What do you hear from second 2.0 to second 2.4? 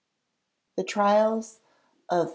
OF M.